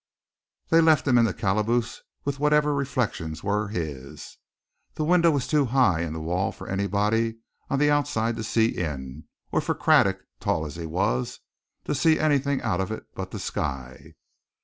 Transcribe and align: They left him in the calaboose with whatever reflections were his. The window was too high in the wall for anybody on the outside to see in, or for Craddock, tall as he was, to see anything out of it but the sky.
They 0.69 0.81
left 0.81 1.07
him 1.07 1.19
in 1.19 1.25
the 1.25 1.33
calaboose 1.35 2.01
with 2.25 2.39
whatever 2.39 2.73
reflections 2.73 3.43
were 3.43 3.67
his. 3.67 4.37
The 4.95 5.03
window 5.03 5.29
was 5.29 5.45
too 5.45 5.65
high 5.65 6.01
in 6.01 6.13
the 6.13 6.19
wall 6.19 6.51
for 6.51 6.67
anybody 6.67 7.37
on 7.69 7.77
the 7.77 7.91
outside 7.91 8.35
to 8.37 8.43
see 8.43 8.69
in, 8.69 9.25
or 9.51 9.61
for 9.61 9.75
Craddock, 9.75 10.23
tall 10.39 10.65
as 10.65 10.75
he 10.75 10.87
was, 10.87 11.41
to 11.85 11.93
see 11.93 12.17
anything 12.17 12.63
out 12.63 12.81
of 12.81 12.91
it 12.91 13.13
but 13.13 13.29
the 13.29 13.37
sky. 13.37 14.15